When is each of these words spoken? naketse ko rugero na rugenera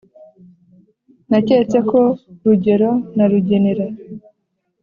naketse 1.29 1.77
ko 1.89 1.99
rugero 2.43 2.91
na 3.15 3.25
rugenera 3.31 3.85